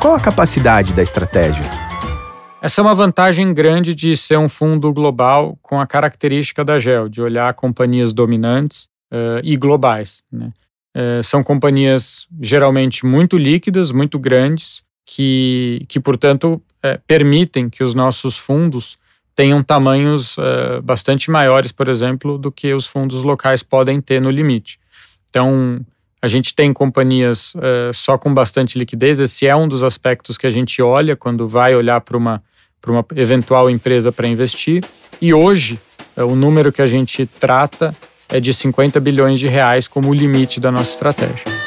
Qual 0.00 0.14
a 0.14 0.20
capacidade 0.20 0.92
da 0.92 1.02
estratégia? 1.02 1.64
Essa 2.62 2.80
é 2.80 2.82
uma 2.82 2.94
vantagem 2.94 3.52
grande 3.52 3.92
de 3.96 4.16
ser 4.16 4.38
um 4.38 4.48
fundo 4.48 4.92
global 4.92 5.58
com 5.60 5.80
a 5.80 5.86
característica 5.88 6.64
da 6.64 6.78
GEL, 6.78 7.08
de 7.08 7.20
olhar 7.20 7.52
companhias 7.54 8.12
dominantes 8.12 8.84
uh, 9.12 9.40
e 9.42 9.56
globais. 9.56 10.22
Né? 10.30 10.52
Uh, 10.96 11.22
são 11.24 11.42
companhias 11.42 12.28
geralmente 12.40 13.04
muito 13.04 13.36
líquidas, 13.36 13.90
muito 13.90 14.20
grandes, 14.20 14.84
que, 15.04 15.84
que 15.88 15.98
portanto, 15.98 16.62
uh, 16.84 17.00
permitem 17.04 17.68
que 17.68 17.82
os 17.82 17.92
nossos 17.92 18.38
fundos 18.38 18.96
tenham 19.34 19.62
tamanhos 19.62 20.36
bastante 20.82 21.30
maiores, 21.30 21.70
por 21.70 21.86
exemplo, 21.86 22.36
do 22.36 22.50
que 22.50 22.74
os 22.74 22.88
fundos 22.88 23.22
locais 23.22 23.62
podem 23.62 24.00
ter 24.00 24.20
no 24.20 24.32
limite. 24.32 24.80
Então, 25.30 25.80
a 26.20 26.28
gente 26.28 26.54
tem 26.54 26.72
companhias 26.72 27.54
uh, 27.54 27.92
só 27.94 28.18
com 28.18 28.32
bastante 28.32 28.78
liquidez. 28.78 29.20
Esse 29.20 29.46
é 29.46 29.54
um 29.54 29.68
dos 29.68 29.84
aspectos 29.84 30.36
que 30.36 30.46
a 30.46 30.50
gente 30.50 30.82
olha 30.82 31.14
quando 31.14 31.46
vai 31.46 31.74
olhar 31.74 32.00
para 32.00 32.16
uma, 32.16 32.42
uma 32.86 33.04
eventual 33.16 33.70
empresa 33.70 34.10
para 34.10 34.26
investir. 34.26 34.82
E 35.20 35.32
hoje, 35.32 35.78
uh, 36.16 36.24
o 36.24 36.34
número 36.34 36.72
que 36.72 36.82
a 36.82 36.86
gente 36.86 37.24
trata 37.26 37.94
é 38.28 38.40
de 38.40 38.52
50 38.52 39.00
bilhões 39.00 39.38
de 39.38 39.48
reais 39.48 39.86
como 39.86 40.12
limite 40.12 40.60
da 40.60 40.70
nossa 40.70 40.90
estratégia. 40.90 41.57